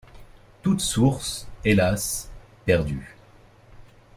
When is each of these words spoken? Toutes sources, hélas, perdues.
Toutes 0.63 0.81
sources, 0.81 1.47
hélas, 1.63 2.31
perdues. 2.65 3.15